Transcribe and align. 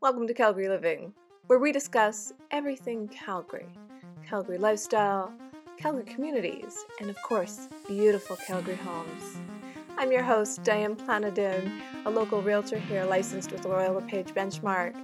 Welcome 0.00 0.28
to 0.28 0.34
Calgary 0.34 0.68
Living, 0.68 1.12
where 1.48 1.58
we 1.58 1.72
discuss 1.72 2.32
everything 2.52 3.08
Calgary 3.08 3.66
Calgary 4.24 4.56
lifestyle, 4.56 5.32
Calgary 5.76 6.04
communities, 6.04 6.84
and 7.00 7.10
of 7.10 7.20
course, 7.24 7.66
beautiful 7.88 8.36
Calgary 8.36 8.76
homes. 8.76 9.38
I'm 9.96 10.12
your 10.12 10.22
host, 10.22 10.62
Diane 10.62 10.94
Planadin, 10.94 11.80
a 12.04 12.10
local 12.10 12.40
realtor 12.40 12.78
here 12.78 13.04
licensed 13.06 13.50
with 13.50 13.64
Royal 13.64 13.94
LePage 13.94 14.28
Benchmark, 14.28 14.94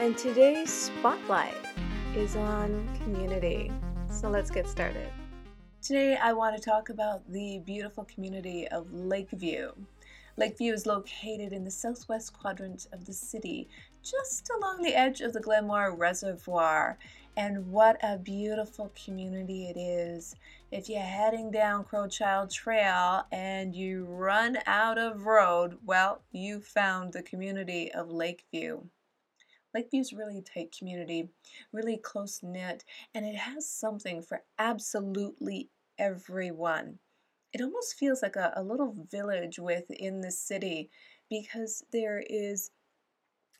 and 0.00 0.18
today's 0.18 0.72
spotlight 0.72 1.54
is 2.16 2.34
on 2.34 2.88
community. 3.04 3.70
So 4.10 4.30
let's 4.30 4.50
get 4.50 4.66
started. 4.66 5.08
Today, 5.80 6.16
I 6.16 6.32
want 6.32 6.56
to 6.56 6.62
talk 6.62 6.88
about 6.88 7.22
the 7.30 7.60
beautiful 7.64 8.04
community 8.12 8.66
of 8.66 8.92
Lakeview. 8.92 9.70
Lakeview 10.40 10.72
is 10.72 10.86
located 10.86 11.52
in 11.52 11.64
the 11.64 11.70
southwest 11.70 12.32
quadrant 12.32 12.86
of 12.94 13.04
the 13.04 13.12
city, 13.12 13.68
just 14.02 14.48
along 14.48 14.80
the 14.80 14.94
edge 14.94 15.20
of 15.20 15.34
the 15.34 15.40
Glenmore 15.40 15.94
Reservoir. 15.94 16.96
And 17.36 17.70
what 17.70 17.98
a 18.02 18.16
beautiful 18.16 18.90
community 19.04 19.66
it 19.66 19.78
is. 19.78 20.34
If 20.72 20.88
you're 20.88 21.02
heading 21.02 21.50
down 21.50 21.84
Crowchild 21.84 22.50
Trail 22.50 23.26
and 23.30 23.76
you 23.76 24.06
run 24.06 24.56
out 24.64 24.96
of 24.96 25.26
road, 25.26 25.76
well, 25.84 26.22
you 26.32 26.60
found 26.60 27.12
the 27.12 27.22
community 27.22 27.92
of 27.92 28.10
Lakeview. 28.10 28.80
Lakeview 29.74 30.00
is 30.00 30.14
really 30.14 30.40
tight 30.40 30.74
community, 30.76 31.28
really 31.70 31.98
close 31.98 32.42
knit, 32.42 32.82
and 33.14 33.26
it 33.26 33.36
has 33.36 33.68
something 33.68 34.22
for 34.22 34.42
absolutely 34.58 35.68
everyone 35.98 36.98
it 37.52 37.60
almost 37.60 37.98
feels 37.98 38.22
like 38.22 38.36
a, 38.36 38.52
a 38.56 38.62
little 38.62 38.94
village 39.10 39.58
within 39.58 40.20
the 40.20 40.30
city 40.30 40.90
because 41.28 41.84
there 41.92 42.22
is 42.28 42.70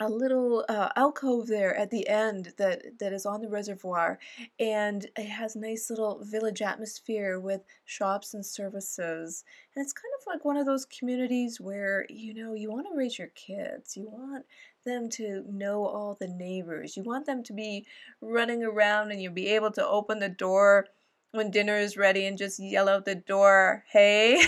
a 0.00 0.08
little 0.08 0.64
uh, 0.70 0.88
alcove 0.96 1.46
there 1.46 1.76
at 1.76 1.90
the 1.90 2.08
end 2.08 2.54
that 2.56 2.98
that 2.98 3.12
is 3.12 3.26
on 3.26 3.42
the 3.42 3.48
reservoir 3.48 4.18
and 4.58 5.06
it 5.16 5.26
has 5.26 5.54
nice 5.54 5.90
little 5.90 6.24
village 6.24 6.62
atmosphere 6.62 7.38
with 7.38 7.60
shops 7.84 8.32
and 8.32 8.44
services 8.44 9.44
and 9.76 9.84
it's 9.84 9.92
kind 9.92 10.12
of 10.18 10.26
like 10.26 10.44
one 10.44 10.56
of 10.56 10.64
those 10.64 10.86
communities 10.86 11.60
where 11.60 12.06
you 12.08 12.32
know 12.32 12.54
you 12.54 12.70
want 12.70 12.86
to 12.86 12.96
raise 12.96 13.18
your 13.18 13.28
kids 13.28 13.94
you 13.94 14.08
want 14.08 14.44
them 14.86 15.10
to 15.10 15.44
know 15.46 15.84
all 15.84 16.16
the 16.18 16.28
neighbors 16.28 16.96
you 16.96 17.02
want 17.02 17.26
them 17.26 17.42
to 17.42 17.52
be 17.52 17.86
running 18.22 18.64
around 18.64 19.10
and 19.10 19.20
you'll 19.20 19.34
be 19.34 19.48
able 19.48 19.70
to 19.70 19.86
open 19.86 20.18
the 20.18 20.28
door 20.30 20.86
when 21.32 21.50
dinner 21.50 21.76
is 21.76 21.96
ready 21.96 22.26
and 22.26 22.38
just 22.38 22.58
yell 22.58 22.88
out 22.88 23.04
the 23.04 23.14
door, 23.14 23.84
hey. 23.90 24.42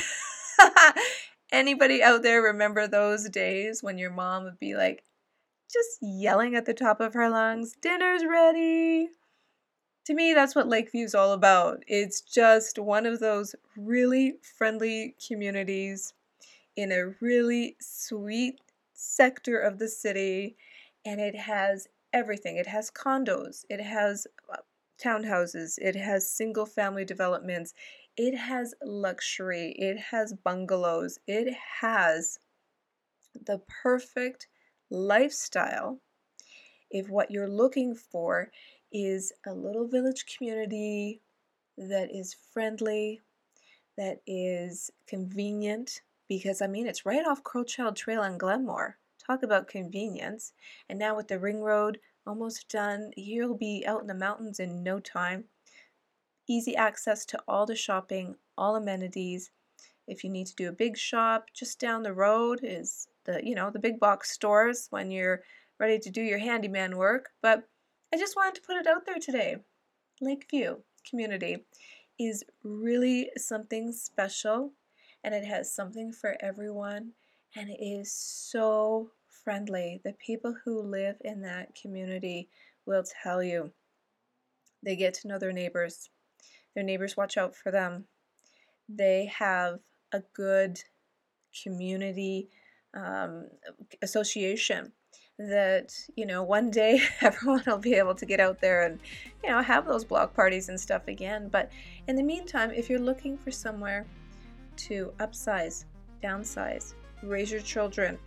Anybody 1.52 2.02
out 2.02 2.22
there 2.22 2.40
remember 2.42 2.86
those 2.86 3.28
days 3.28 3.82
when 3.82 3.98
your 3.98 4.10
mom 4.10 4.44
would 4.44 4.58
be 4.58 4.74
like, 4.74 5.04
just 5.72 5.98
yelling 6.00 6.54
at 6.54 6.66
the 6.66 6.74
top 6.74 7.00
of 7.00 7.14
her 7.14 7.28
lungs, 7.28 7.74
dinner's 7.80 8.24
ready? 8.24 9.08
To 10.06 10.14
me, 10.14 10.34
that's 10.34 10.54
what 10.54 10.66
Lakeview's 10.66 11.14
all 11.14 11.32
about. 11.32 11.82
It's 11.86 12.20
just 12.20 12.78
one 12.78 13.06
of 13.06 13.20
those 13.20 13.54
really 13.76 14.34
friendly 14.56 15.14
communities 15.26 16.12
in 16.76 16.90
a 16.90 17.14
really 17.20 17.76
sweet 17.80 18.60
sector 18.94 19.58
of 19.58 19.78
the 19.78 19.88
city, 19.88 20.56
and 21.04 21.20
it 21.20 21.36
has 21.36 21.88
everything. 22.12 22.56
It 22.56 22.66
has 22.66 22.90
condos, 22.90 23.64
it 23.70 23.80
has 23.80 24.26
uh, 24.52 24.56
townhouses, 25.02 25.78
it 25.78 25.96
has 25.96 26.30
single 26.30 26.66
family 26.66 27.04
developments, 27.04 27.74
it 28.16 28.36
has 28.36 28.74
luxury, 28.84 29.74
it 29.78 29.98
has 29.98 30.34
bungalows, 30.44 31.18
it 31.26 31.52
has 31.80 32.38
the 33.46 33.60
perfect 33.82 34.48
lifestyle 34.90 35.98
if 36.90 37.08
what 37.08 37.30
you're 37.30 37.48
looking 37.48 37.94
for 37.94 38.50
is 38.92 39.32
a 39.46 39.52
little 39.52 39.88
village 39.88 40.26
community 40.36 41.22
that 41.78 42.14
is 42.14 42.36
friendly, 42.52 43.20
that 43.96 44.20
is 44.26 44.90
convenient, 45.06 46.02
because 46.28 46.60
I 46.60 46.66
mean, 46.66 46.86
it's 46.86 47.06
right 47.06 47.26
off 47.26 47.42
Crowchild 47.42 47.96
Trail 47.96 48.22
in 48.22 48.36
Glenmore. 48.36 48.98
Talk 49.26 49.42
about 49.42 49.68
convenience. 49.68 50.52
And 50.88 50.98
now 50.98 51.16
with 51.16 51.28
the 51.28 51.38
ring 51.38 51.60
road 51.60 51.98
almost 52.26 52.68
done. 52.68 53.10
You'll 53.16 53.56
be 53.56 53.84
out 53.86 54.00
in 54.00 54.06
the 54.06 54.14
mountains 54.14 54.60
in 54.60 54.82
no 54.82 55.00
time. 55.00 55.44
Easy 56.48 56.76
access 56.76 57.24
to 57.26 57.38
all 57.46 57.66
the 57.66 57.76
shopping, 57.76 58.36
all 58.56 58.76
amenities. 58.76 59.50
If 60.06 60.24
you 60.24 60.30
need 60.30 60.46
to 60.48 60.54
do 60.54 60.68
a 60.68 60.72
big 60.72 60.96
shop, 60.96 61.46
just 61.54 61.78
down 61.78 62.02
the 62.02 62.12
road 62.12 62.60
is 62.62 63.08
the, 63.24 63.40
you 63.44 63.54
know, 63.54 63.70
the 63.70 63.78
big 63.78 64.00
box 64.00 64.30
stores 64.30 64.88
when 64.90 65.10
you're 65.10 65.42
ready 65.78 65.98
to 65.98 66.10
do 66.10 66.22
your 66.22 66.38
handyman 66.38 66.96
work. 66.96 67.30
But 67.40 67.64
I 68.12 68.18
just 68.18 68.36
wanted 68.36 68.56
to 68.56 68.62
put 68.62 68.76
it 68.76 68.86
out 68.86 69.06
there 69.06 69.18
today. 69.20 69.56
Lakeview 70.20 70.78
community 71.08 71.64
is 72.18 72.44
really 72.62 73.30
something 73.36 73.92
special 73.92 74.72
and 75.24 75.34
it 75.34 75.44
has 75.44 75.72
something 75.72 76.12
for 76.12 76.36
everyone 76.40 77.12
and 77.56 77.70
it 77.70 77.82
is 77.82 78.12
so 78.12 79.10
friendly. 79.44 80.00
The 80.04 80.14
people 80.14 80.54
who 80.64 80.82
live 80.82 81.16
in 81.22 81.42
that 81.42 81.74
community 81.74 82.48
will 82.86 83.04
tell 83.22 83.42
you. 83.42 83.72
They 84.82 84.96
get 84.96 85.14
to 85.14 85.28
know 85.28 85.38
their 85.38 85.52
neighbors. 85.52 86.10
Their 86.74 86.84
neighbors 86.84 87.16
watch 87.16 87.36
out 87.36 87.54
for 87.54 87.70
them. 87.70 88.06
They 88.88 89.26
have 89.26 89.80
a 90.12 90.22
good 90.34 90.80
community 91.62 92.48
um, 92.94 93.48
association 94.02 94.92
that 95.38 95.92
you 96.14 96.26
know 96.26 96.42
one 96.42 96.70
day 96.70 97.00
everyone 97.20 97.62
will 97.66 97.78
be 97.78 97.94
able 97.94 98.14
to 98.14 98.26
get 98.26 98.38
out 98.38 98.60
there 98.60 98.82
and 98.82 99.00
you 99.42 99.50
know 99.50 99.62
have 99.62 99.86
those 99.86 100.04
block 100.04 100.34
parties 100.34 100.68
and 100.68 100.78
stuff 100.78 101.08
again 101.08 101.48
but 101.48 101.70
in 102.06 102.16
the 102.16 102.22
meantime 102.22 102.70
if 102.70 102.88
you're 102.88 102.98
looking 102.98 103.36
for 103.36 103.50
somewhere 103.50 104.06
to 104.76 105.12
upsize 105.18 105.86
downsize 106.22 106.94
raise 107.22 107.50
your 107.50 107.62
children 107.62 108.18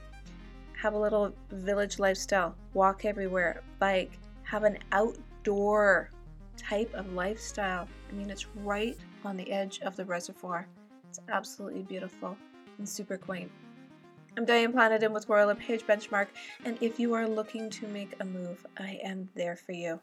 have 0.85 0.93
a 0.93 0.99
little 0.99 1.33
village 1.49 1.97
lifestyle, 1.97 2.55
walk 2.75 3.05
everywhere, 3.05 3.63
bike, 3.79 4.19
have 4.43 4.63
an 4.63 4.77
outdoor 4.91 6.11
type 6.57 6.93
of 6.93 7.11
lifestyle. 7.13 7.87
I 8.07 8.13
mean, 8.13 8.29
it's 8.29 8.45
right 8.57 8.95
on 9.23 9.35
the 9.35 9.51
edge 9.51 9.79
of 9.79 9.95
the 9.95 10.05
reservoir. 10.05 10.67
It's 11.09 11.19
absolutely 11.27 11.81
beautiful 11.81 12.37
and 12.77 12.87
super 12.87 13.17
quaint. 13.17 13.49
I'm 14.37 14.45
Diane 14.45 14.73
Planadin 14.73 15.09
with 15.09 15.27
Royal 15.27 15.47
LePage 15.47 15.87
Benchmark, 15.87 16.27
and 16.65 16.77
if 16.81 16.99
you 16.99 17.15
are 17.15 17.27
looking 17.27 17.67
to 17.71 17.87
make 17.87 18.13
a 18.19 18.25
move, 18.25 18.63
I 18.77 18.99
am 19.03 19.27
there 19.33 19.55
for 19.55 19.71
you. 19.71 19.99